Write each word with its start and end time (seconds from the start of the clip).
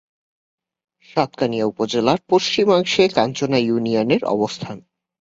সাতকানিয়া 1.09 1.65
উপজেলার 1.65 2.19
পশ্চিমাংশে 2.29 3.03
কাঞ্চনা 3.15 3.57
ইউনিয়নের 3.59 4.21
অবস্থান। 4.25 4.77